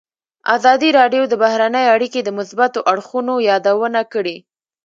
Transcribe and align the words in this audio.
ازادي 0.55 0.89
راډیو 0.99 1.23
د 1.27 1.33
بهرنۍ 1.43 1.85
اړیکې 1.95 2.19
د 2.23 2.29
مثبتو 2.37 2.79
اړخونو 2.91 3.33
یادونه 3.49 4.01
کړې. 4.13 4.37